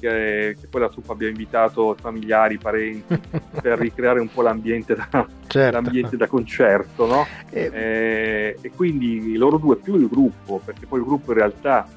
[0.05, 3.19] che, che, poi la truppa abbia invitato familiari, parenti
[3.61, 5.71] per ricreare un po' l'ambiente da, certo.
[5.71, 7.25] l'ambiente da concerto, no?
[7.49, 7.69] E...
[7.73, 11.87] Eh, e quindi loro due più il gruppo, perché poi il gruppo in realtà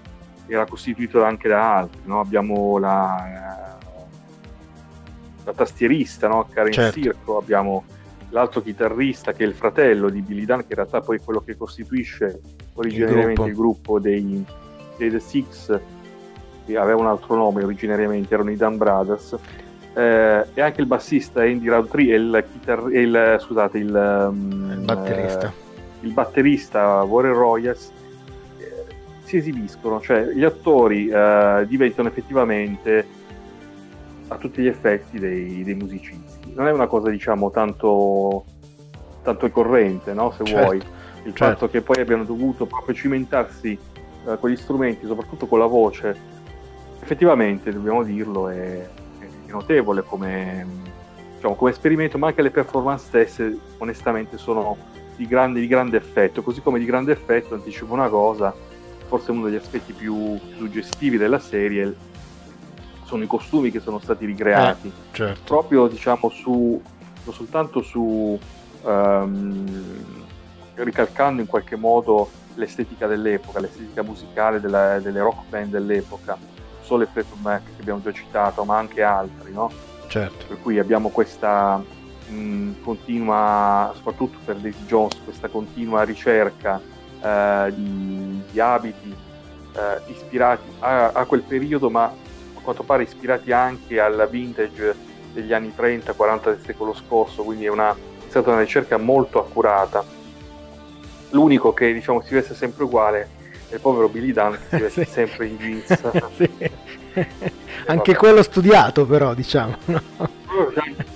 [0.47, 2.21] era costituito anche da altri, no?
[2.21, 3.79] Abbiamo la,
[5.45, 6.49] la tastierista, no?
[6.51, 7.01] Karen certo.
[7.01, 7.85] Circo, abbiamo
[8.31, 11.41] l'altro chitarrista che è il fratello di Billy Dunn, che in realtà poi è quello
[11.41, 12.41] che costituisce
[12.75, 14.45] originariamente il gruppo, il gruppo dei,
[14.97, 15.81] dei The Six,
[16.77, 19.37] aveva un altro nome originariamente, erano i Dan Brothers,
[19.95, 24.71] eh, e anche il bassista Andy Roundtree e il, chitar- e il, scusate, il, um,
[24.79, 25.47] il batterista.
[25.49, 25.67] Eh,
[26.01, 27.91] il batterista Warren Royals
[28.59, 28.85] eh,
[29.25, 33.07] si esibiscono, cioè gli attori eh, diventano effettivamente
[34.29, 36.53] a tutti gli effetti dei, dei, musicisti.
[36.55, 38.45] Non è una cosa diciamo tanto,
[39.23, 40.31] tanto corrente, no?
[40.31, 40.77] se certo, vuoi.
[40.77, 41.45] Il certo.
[41.45, 43.77] fatto che poi abbiano dovuto proprio cimentarsi
[44.27, 46.17] eh, con gli strumenti, soprattutto con la voce,
[47.09, 48.87] effettivamente, dobbiamo dirlo, è,
[49.19, 50.67] è notevole come,
[51.37, 54.77] diciamo, come, esperimento, ma anche le performance stesse onestamente sono
[55.17, 58.55] di grande, di grande effetto, così come di grande effetto, anticipo una cosa,
[59.07, 61.97] forse uno degli aspetti più suggestivi della serie
[63.05, 65.41] sono i costumi che sono stati ricreati, eh, certo.
[65.47, 66.81] proprio diciamo su,
[67.25, 68.39] non soltanto su,
[68.83, 69.67] um,
[70.75, 76.37] ricalcando in qualche modo l'estetica dell'epoca, l'estetica musicale della, delle rock band dell'epoca,
[76.89, 79.71] solo il Fleetwood Mac che abbiamo già citato, ma anche altri, no?
[80.07, 80.47] Certo.
[80.47, 81.83] Per cui abbiamo questa
[82.29, 86.81] mh, continua, soprattutto per Daisy Jones, questa continua ricerca
[87.23, 89.15] eh, di, di, abiti
[89.75, 94.97] eh, ispirati a, a, quel periodo, ma a quanto pare ispirati anche alla vintage
[95.35, 100.03] degli anni 30-40 del secolo scorso, quindi è, una, è stata una ricerca molto accurata.
[101.33, 103.38] L'unico che diciamo si veste sempre uguale è
[103.71, 106.01] il povero Billy Dunn che si veste sempre in jeans.
[106.37, 106.51] sì.
[107.87, 109.77] Anche quello studiato però, diciamo.
[109.87, 110.03] No?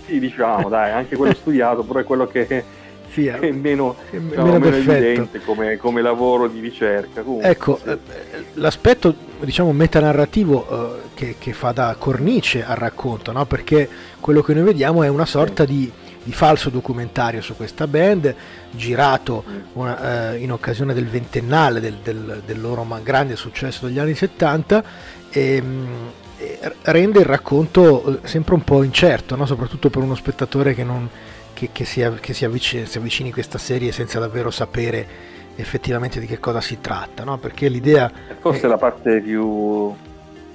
[0.06, 2.64] Sì, diciamo, dai, anche quello studiato, però è quello che
[3.12, 7.22] sì, è meno, è diciamo, meno, meno evidente come, come, lavoro di ricerca.
[7.22, 7.90] Comunque, ecco, sì.
[7.90, 7.98] Eh,
[8.54, 13.44] l'aspetto diciamo metanarrativo eh, che, che, fa da cornice al racconto, no?
[13.44, 13.86] perché
[14.18, 15.72] quello che noi vediamo è una sorta sì.
[15.72, 15.92] di,
[16.22, 18.34] di, falso documentario su questa band,
[18.70, 19.60] girato mm.
[19.74, 24.84] una, eh, in occasione del ventennale del, del, del loro grande successo degli anni 70.
[25.30, 26.10] E, ehm,
[26.82, 29.46] rende il racconto eh, sempre un po' incerto, no?
[29.46, 31.08] soprattutto per uno spettatore che, non,
[31.52, 36.18] che, che, si, che si, avvicini, si, avvicini, a questa serie senza davvero sapere effettivamente
[36.18, 37.38] di che cosa si tratta, no?
[37.38, 38.10] perché l'idea...
[38.40, 39.94] Forse è la parte più,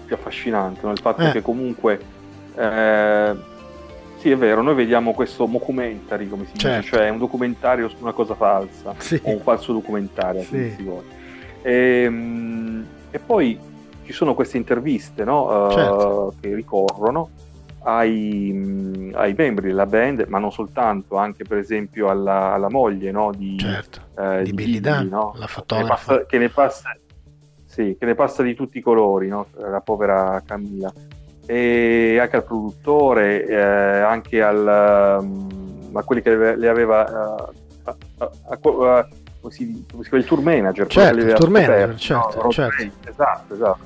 [0.06, 0.92] più affascinante, no?
[0.92, 1.32] il fatto eh.
[1.32, 2.00] che comunque...
[2.56, 3.56] Eh,
[4.18, 6.80] sì, è vero, noi vediamo questo documentary, come si certo.
[6.82, 9.20] dice, cioè un documentario su una cosa falsa, sì.
[9.24, 10.74] o un falso documentario, sì.
[10.76, 11.06] si vuole.
[11.62, 13.60] E, ehm, e poi
[14.04, 15.70] ci sono queste interviste no?
[15.72, 16.34] certo.
[16.36, 17.30] uh, che ricorrono
[17.84, 23.12] ai, mh, ai, membri della band, ma non soltanto, anche per esempio alla, alla moglie
[23.12, 23.32] no?
[23.36, 24.02] di, certo.
[24.16, 25.34] uh, di, di Billy Dunn, no?
[25.36, 26.26] la fotografa.
[26.26, 26.98] Che ne, passa,
[27.66, 30.92] sì, che ne passa di tutti i colori, la povera Camilla.
[31.48, 37.50] E anche al produttore, eh, anche al, um, a quelli che le aveva...
[37.84, 38.58] Uh, a, a, a,
[39.40, 42.92] come si, come si chiama, il tour manager, certo, il tour manager, certo, no, certo.
[43.08, 43.80] esatto, esatto.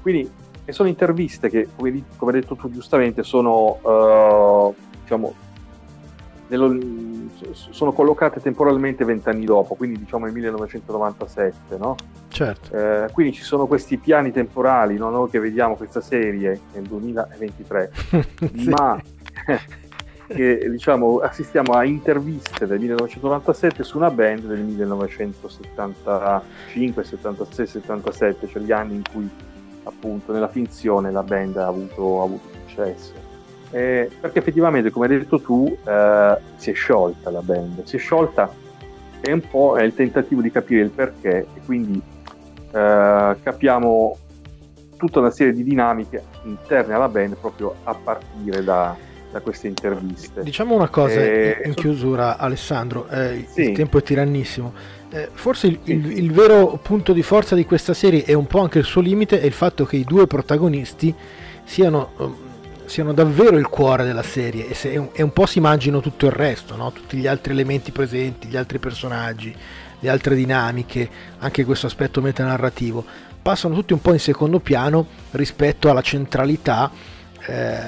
[0.00, 0.30] Quindi
[0.68, 5.34] sono interviste che, come, come hai detto tu giustamente, sono, uh, diciamo,
[6.50, 6.76] nello,
[7.52, 11.94] sono collocate temporalmente vent'anni dopo, quindi diciamo nel 1997, no?
[12.28, 12.76] Certo.
[12.76, 15.10] Eh, quindi ci sono questi piani temporali, no?
[15.10, 17.92] noi che vediamo questa serie nel 2023,
[18.56, 18.68] sì.
[18.68, 19.00] ma
[20.26, 28.62] che diciamo assistiamo a interviste del 1997 su una band del 1975, 76, 77, cioè
[28.62, 29.26] gli anni in cui
[29.84, 33.19] appunto nella finzione la band ha avuto, ha avuto successo.
[33.72, 37.98] Eh, perché effettivamente, come hai detto tu, eh, si è sciolta la band, si è
[37.98, 38.52] sciolta
[39.20, 42.00] e un po' è il tentativo di capire il perché e quindi
[42.72, 44.16] eh, capiamo
[44.96, 48.96] tutta una serie di dinamiche interne alla band proprio a partire da,
[49.30, 50.42] da queste interviste.
[50.42, 53.70] Diciamo una cosa eh, in chiusura, Alessandro, eh, sì.
[53.70, 54.72] il tempo è tirannissimo.
[55.10, 58.60] Eh, forse il, il, il, vero punto di forza di questa serie e un po'
[58.60, 61.12] anche il suo limite è il fatto che i due protagonisti
[61.64, 62.36] siano, um,
[62.90, 66.32] siano davvero il cuore della serie e, se, e, un po' si immagino tutto il
[66.32, 66.90] resto, no?
[66.90, 69.54] tutti gli altri elementi presenti, gli altri personaggi,
[70.00, 73.04] le altre dinamiche, anche questo aspetto metanarrativo,
[73.40, 76.90] passano tutti un po' in secondo piano rispetto alla centralità
[77.46, 77.78] eh,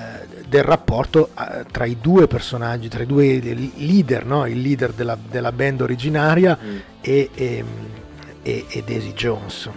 [0.46, 3.40] del rapporto eh, tra i due personaggi, tra i due
[3.74, 4.46] leader, no?
[4.46, 6.76] il leader della, della band originaria mm.
[7.00, 7.64] e, e,
[8.40, 9.68] e, e, Daisy Jones.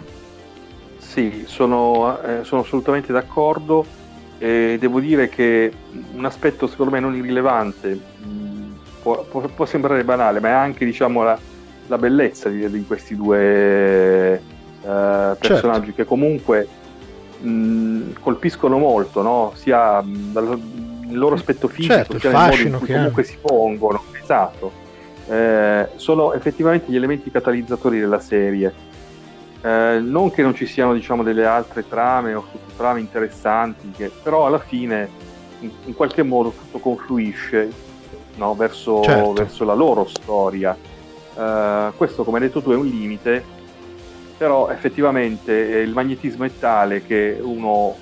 [1.00, 4.04] Sì, sono, eh, sono assolutamente d'accordo
[4.38, 5.72] e devo dire che
[6.14, 8.72] un aspetto secondo me non irrilevante mm,
[9.02, 11.38] può, può, può, sembrare banale, ma è anche diciamo, la,
[11.88, 14.40] la bellezza di, di, questi due eh,
[15.40, 15.96] personaggi certo.
[15.96, 16.68] che comunque
[17.40, 19.52] mh, colpiscono molto, no?
[19.56, 20.60] sia dal
[21.10, 23.26] loro aspetto fisico, certo, sia nel modo in cui comunque è.
[23.26, 24.04] si pongono.
[24.22, 24.84] Esatto.
[25.28, 28.74] Eh, sono effettivamente gli elementi catalizzatori della serie.
[29.66, 34.46] Eh, non che non ci siano diciamo, delle altre trame o sottotrame interessanti, che, però
[34.46, 35.10] alla fine
[35.62, 37.72] in, in qualche modo tutto confluisce
[38.36, 39.34] no, verso, certo.
[39.34, 40.78] verso, la loro storia.
[41.36, 43.54] Eh, questo, come hai detto tu, è un limite
[44.38, 47.96] però effettivamente eh, il magnetismo è tale che uno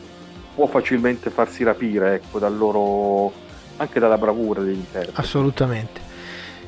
[0.55, 3.32] può facilmente farsi rapire ecco, dal loro,
[3.78, 5.20] anche dalla bravura degli interpreti.
[5.20, 6.03] Assolutamente.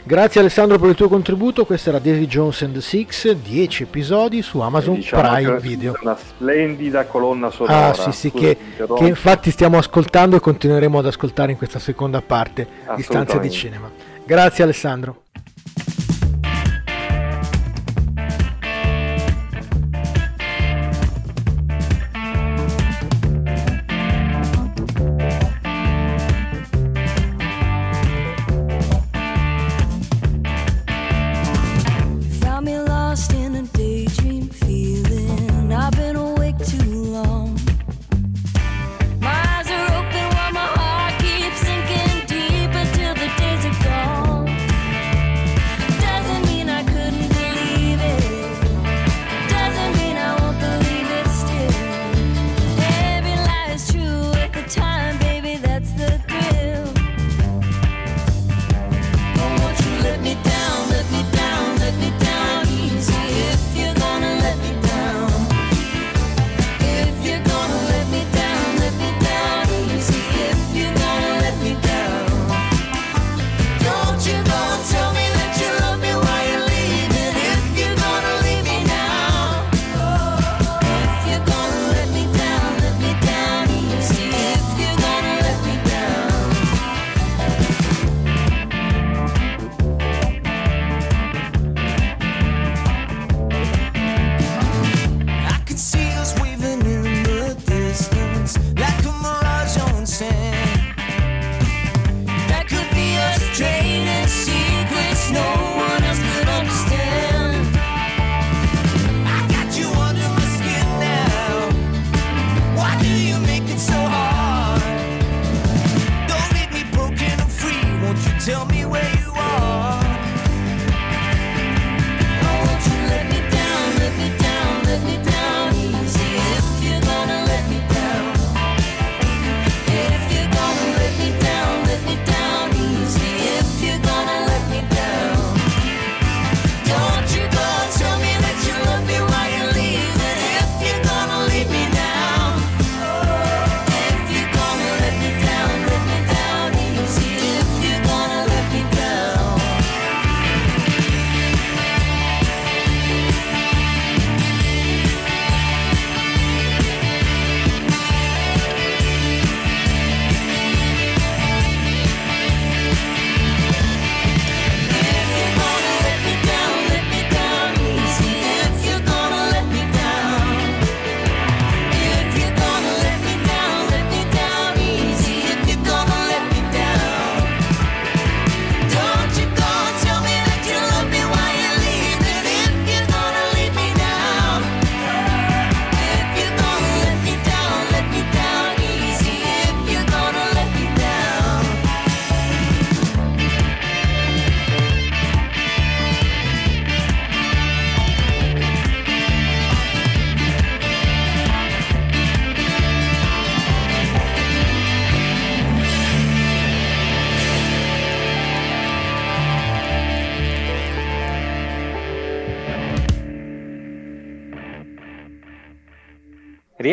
[0.07, 4.43] Grazie Alessandro per il tuo contributo, questa era Daisy Jones and the Six, 10 episodi
[4.43, 5.97] su Amazon diciamo Prime Video.
[5.99, 7.87] Una splendida colonna sonora.
[7.87, 12.21] Ah sì sì, che, che, infatti stiamo ascoltando e continueremo ad ascoltare in questa seconda
[12.21, 13.89] parte di Stanze di Cinema.
[14.23, 15.24] Grazie Alessandro.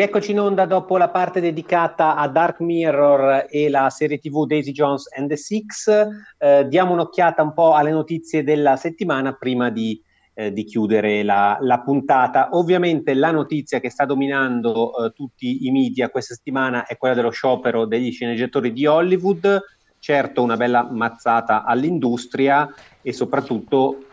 [0.03, 4.73] Rieccoci in onda dopo la parte dedicata a Dark Mirror e la serie TV Daisy
[4.73, 5.87] Jones and the Six.
[6.37, 9.97] Eh, diamo un'occhiata un po' alle notizie della settimana prima di,
[10.33, 12.49] eh, di chiudere la, la, puntata.
[12.51, 17.31] Ovviamente la notizia che sta dominando eh, tutti i media questa settimana è quella dello
[17.31, 19.61] sciopero degli sceneggiatori di Hollywood.
[19.99, 22.67] Certo, una bella mazzata all'industria
[23.01, 24.07] e soprattutto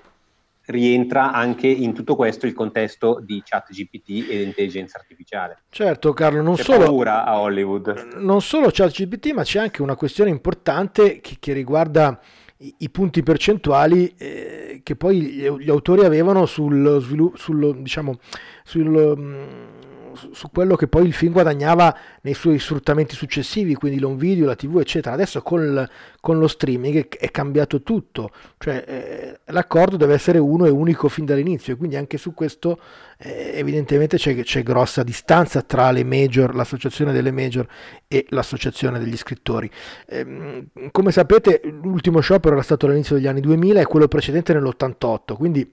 [0.70, 5.58] rientra anche in tutto questo il contesto di chat GPT e intelligenza artificiale.
[5.68, 8.14] Certo Carlo, non c'è solo, paura a Hollywood.
[8.16, 12.18] Non solo chat GPT, ma c'è anche una questione importante che, che riguarda
[12.58, 18.18] i, i, punti percentuali eh, che poi gli, gli, autori avevano sul sviluppo, sul, diciamo,
[18.64, 18.94] sul...
[18.94, 19.80] Um,
[20.14, 24.56] su quello che poi il film guadagnava nei suoi sfruttamenti successivi, quindi l'on video, la
[24.56, 25.14] tv, eccetera.
[25.14, 25.88] Adesso con,
[26.20, 31.24] con lo streaming è, cambiato tutto, cioè eh, l'accordo deve essere uno e unico fin
[31.24, 32.80] dall'inizio, e quindi anche su questo
[33.18, 37.66] eh, evidentemente c'è, c'è, grossa distanza tra le major, l'associazione delle major
[38.08, 39.70] e l'associazione degli scrittori.
[40.06, 45.34] Eh, come sapete, l'ultimo sciopero era stato all'inizio degli anni 2000 e quello precedente nell'88,
[45.34, 45.70] quindi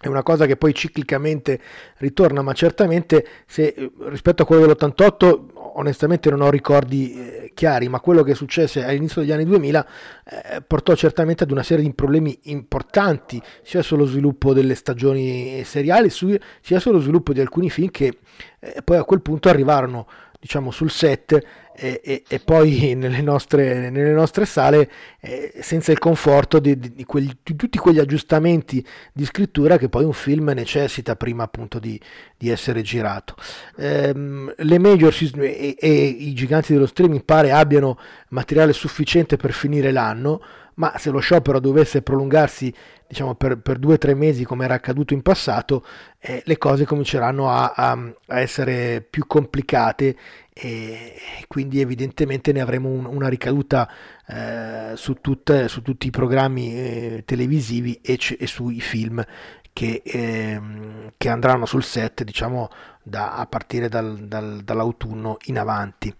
[0.00, 1.58] è una cosa che poi ciclicamente
[1.98, 7.88] ritorna, ma certamente se, eh, rispetto a quello dell'88 onestamente non ho ricordi eh, chiari,
[7.88, 9.86] ma quello che successe all'inizio degli anni 2000
[10.24, 16.10] eh, portò certamente ad una serie di problemi importanti, sia sullo sviluppo delle stagioni seriali,
[16.10, 18.18] su, sia sullo sviluppo di alcuni film che
[18.58, 20.06] eh, poi a quel punto arrivarono
[20.46, 21.44] diciamo sul set
[21.74, 24.88] e, e, e poi nelle nostre, nelle nostre sale
[25.20, 29.88] eh, senza il conforto di, di, di, quegli, di, tutti quegli aggiustamenti di scrittura che
[29.88, 32.00] poi un film necessita prima appunto di,
[32.48, 33.34] essere girato.
[33.76, 39.90] Ehm, le major e, e i giganti dello streaming pare abbiano materiale sufficiente per finire
[39.90, 40.40] l'anno,
[40.76, 42.72] ma se lo sciopero dovesse prolungarsi
[43.06, 45.84] diciamo, per, per due o tre mesi come era accaduto in passato,
[46.18, 47.92] eh, le cose cominceranno a, a,
[48.26, 50.16] a, essere più complicate
[50.52, 53.90] e quindi evidentemente ne avremo un, una ricaduta
[54.26, 59.24] eh, su, tutte, su, tutti i programmi eh, televisivi e, c- e, sui film
[59.72, 62.70] che, ehm, che, andranno sul set diciamo
[63.02, 66.14] da, a partire dal, dal, dall'autunno in avanti.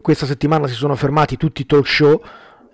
[0.00, 2.22] Questa settimana si sono fermati tutti i talk show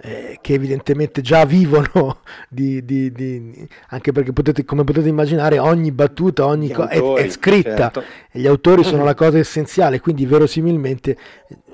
[0.07, 5.91] eh, che evidentemente già vivono di, di, di, anche perché potete, come potete immaginare ogni
[5.91, 8.03] battuta ogni co- autori, è, è, scritta certo.
[8.31, 11.17] e gli autori sono la cosa essenziale quindi verosimilmente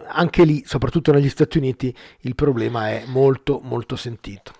[0.09, 4.53] anche lì soprattutto negli Stati Uniti il problema è molto molto sentito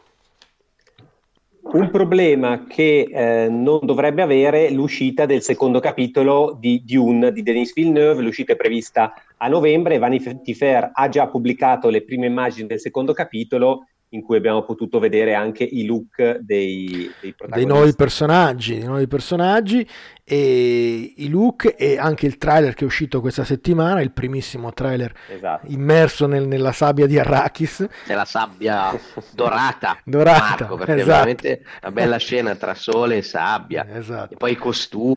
[1.65, 7.73] un problema che eh, non dovrebbe avere l'uscita del secondo capitolo di Dune di Denis
[7.73, 12.81] Villeneuve, l'uscita è prevista a novembre, Vanity Fair ha già pubblicato le prime immagini del
[12.81, 18.79] secondo capitolo in cui abbiamo potuto vedere anche i look dei, dei, dei nuovi personaggi,
[18.79, 19.87] dei nuovi personaggi
[20.23, 25.15] e i look e anche il trailer che è uscito questa settimana, il primissimo trailer
[25.29, 25.67] esatto.
[25.69, 27.87] immerso nel, nella sabbia di Arrakis.
[28.07, 28.93] Nella sabbia
[29.33, 31.11] dorata, dorata Marco, perché esatto.
[31.11, 34.35] veramente una bella scena tra sole e sabbia, esatto.
[34.35, 35.17] e poi i costumi,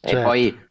[0.00, 0.18] certo.
[0.18, 0.68] e poi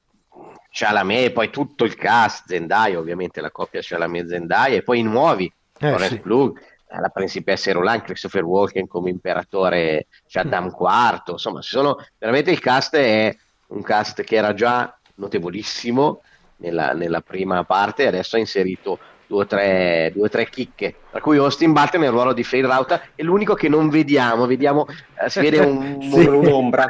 [0.69, 5.89] Chalamet, poi tutto il cast, Zendaya ovviamente la coppia Chalamet-Zendaya, e poi i nuovi, eh,
[5.91, 6.19] Forrest sì.
[6.19, 6.59] Plug,
[6.99, 13.35] la principessa Roland, Christopher Walken come imperatore Shaddam IV, insomma, sono, veramente il cast è
[13.67, 16.21] un cast che era già notevolissimo
[16.57, 21.37] nella, nella prima parte, adesso ha inserito due o, tre, due tre chicche, tra cui
[21.37, 24.85] Austin Butler nel ruolo di Fade Rauta è l'unico che non vediamo, vediamo
[25.19, 26.25] eh, si vede un, sì.
[26.27, 26.85] un'ombra,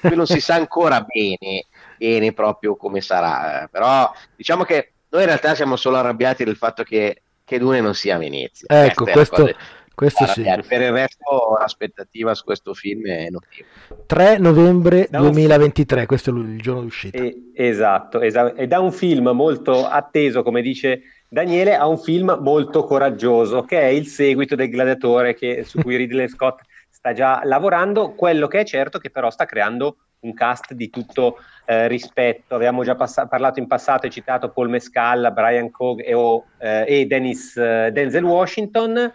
[0.00, 1.66] qui non si sa ancora bene,
[1.96, 6.56] bene proprio come sarà, eh, però diciamo che noi in realtà siamo solo arrabbiati del
[6.56, 8.68] fatto che che Dune non sia Venezia.
[8.68, 9.50] Ecco, questo,
[9.92, 10.42] questo sì.
[10.42, 14.04] Per il resto l'aspettativa su questo film è notevole.
[14.06, 17.18] 3 novembre 2023, questo è il giorno d'uscita.
[17.18, 22.38] E, esatto, esatto, e da un film molto atteso, come dice Daniele, a un film
[22.40, 27.40] molto coraggioso, che è il seguito del Gladiatore che, su cui Ridley Scott sta già
[27.42, 28.12] lavorando.
[28.14, 32.54] Quello che è certo che però sta creando un cast di tutto eh, rispetto.
[32.54, 36.14] Abbiamo già pass- parlato in passato e citato Paul Mescal, Brian Cog e,
[36.58, 39.12] eh, e Dennis eh, Denzel Washington.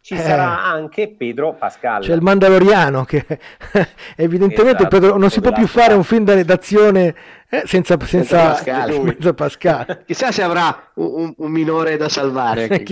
[0.00, 0.18] Ci eh.
[0.18, 2.02] sarà anche Pedro Pascal.
[2.02, 3.24] C'è il Mandaloriano che
[4.14, 7.14] evidentemente esatto, Pedro, non si può più fare un film d'azione
[7.48, 8.92] eh, senza, senza, senza, Pascal.
[9.10, 10.02] senza Pascal.
[10.06, 12.84] Chissà se avrà un, un minore da salvare.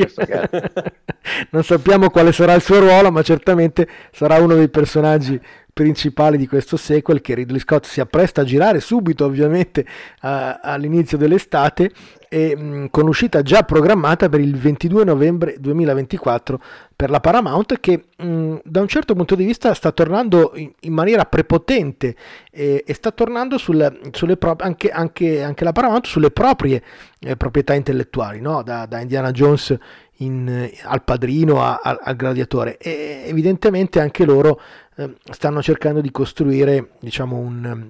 [1.50, 5.40] non sappiamo quale sarà il suo ruolo, ma certamente sarà uno dei personaggi
[5.74, 9.84] principali di questo sequel che Ridley Scott si appresta a girare subito ovviamente
[10.20, 11.90] a, all'inizio dell'estate
[12.28, 16.60] e mh, con uscita già programmata per il 22 novembre 2024
[16.94, 20.92] per la Paramount che mh, da un certo punto di vista sta tornando in, in
[20.92, 22.14] maniera prepotente
[22.52, 23.98] e, e sta tornando sul,
[24.38, 26.82] pro- anche, anche, anche, la Paramount sulle proprie
[27.18, 28.62] eh, proprietà intellettuali, no?
[28.62, 29.76] da, da Indiana Jones
[30.18, 34.60] in, al padrino a, a, al gladiatore e evidentemente anche loro
[34.96, 37.88] eh, stanno cercando di costruire diciamo un,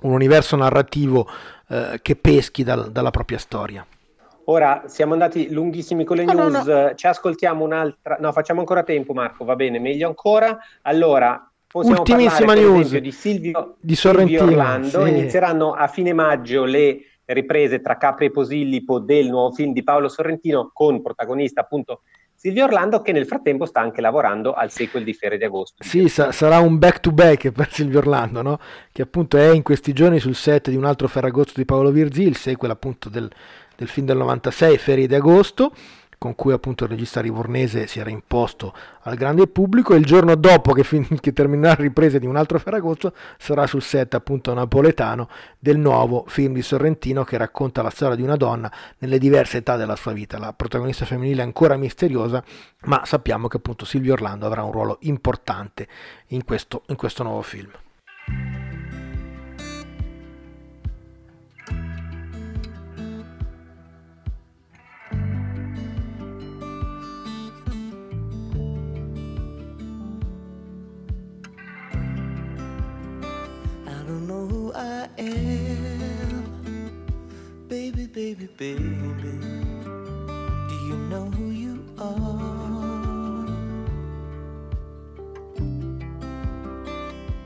[0.00, 1.28] un universo narrativo
[1.68, 3.86] eh, che peschi dal, dalla propria storia.
[4.48, 6.94] Ora siamo andati lunghissimi con le oh, news, no, no.
[6.94, 8.16] ci ascoltiamo un'altra.
[8.20, 9.44] No, facciamo ancora tempo, Marco.
[9.44, 10.56] Va bene, meglio ancora.
[10.82, 14.38] Allora, possiamo Ultimissima parlare, news di Silvio, di Sorrentino.
[14.38, 15.04] Silvio Orlando.
[15.04, 15.10] Sì.
[15.10, 20.08] Inizieranno a fine maggio le riprese tra Capri e Posillipo del nuovo film di Paolo
[20.08, 22.02] Sorrentino con protagonista appunto
[22.46, 25.82] Silvio Orlando che nel frattempo sta anche lavorando al sequel di Ferie di Agosto.
[25.82, 28.60] Sì, sa- sarà un back to back per Silvio Orlando, no?
[28.92, 32.22] che appunto è in questi giorni sul set di un altro Ferragosto di Paolo Virzi,
[32.22, 33.28] il sequel appunto del,
[33.74, 35.72] del film del 96, Ferie di Agosto,
[36.26, 40.34] con cui appunto il regista rivornese si era imposto al grande pubblico e il giorno
[40.34, 44.52] dopo che, fin- che terminerà la ripresa di un altro Ferragosto sarà sul set appunto
[44.52, 49.58] napoletano del nuovo film di Sorrentino che racconta la storia di una donna nelle diverse
[49.58, 50.38] età della sua vita.
[50.38, 52.42] La protagonista femminile è ancora misteriosa,
[52.86, 55.86] ma sappiamo che appunto Silvio Orlando avrà un ruolo importante
[56.28, 57.70] in questo, in questo nuovo film.
[77.68, 78.48] Baby, baby.
[78.56, 79.38] Baby.
[80.68, 83.46] Do you know who you are?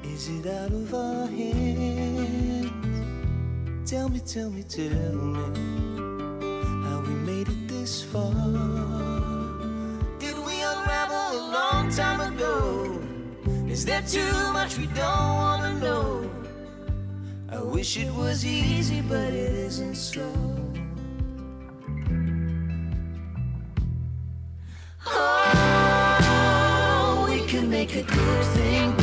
[0.05, 2.71] Is it out of our hands?
[3.91, 5.41] Tell me, tell me, tell me
[6.85, 8.33] how we made it this far.
[10.19, 13.01] Did we unravel a long time ago?
[13.69, 16.40] Is there too much we don't wanna know?
[17.53, 20.23] I wish it was easy, but it isn't so.
[25.05, 26.47] Oh,
[27.29, 29.00] we can make a good thing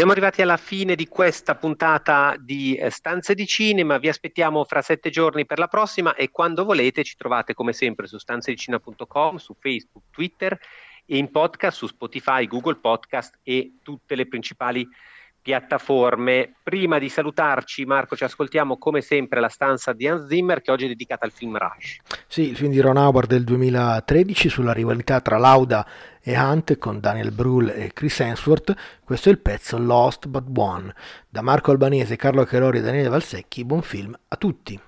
[0.00, 4.80] Siamo arrivati alla fine di questa puntata di eh, Stanze di Cinema, vi aspettiamo fra
[4.80, 9.54] sette giorni per la prossima e quando volete ci trovate come sempre su stanzedicina.com, su
[9.60, 10.58] Facebook, Twitter
[11.04, 15.09] e in podcast su Spotify, Google Podcast e tutte le principali piattaforme.
[16.62, 20.84] Prima di salutarci, Marco, ci ascoltiamo come sempre la stanza di Hans Zimmer che oggi
[20.84, 21.98] è dedicata al film Rush.
[22.26, 25.86] Sì, il film di Ron Howard del 2013 sulla rivalità tra Lauda
[26.22, 28.74] e Hunt con Daniel Brühl e Chris Hemsworth.
[29.02, 30.94] Questo è il pezzo Lost But One.
[31.28, 34.80] Da Marco Albanese, Carlo Cherori e Daniele Valsecchi, buon film a tutti.